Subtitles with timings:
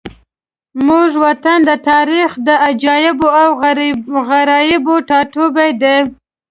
[0.77, 3.49] زموږ وطن د تاریخ د عجایبو او
[4.29, 5.97] غرایبو ټاټوبی دی.